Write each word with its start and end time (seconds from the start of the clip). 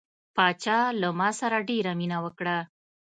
پاچا 0.35 0.79
له 1.01 1.09
ما 1.19 1.29
سره 1.39 1.57
ډیره 1.69 1.91
مینه 1.99 2.17
وکړه. 2.25 2.57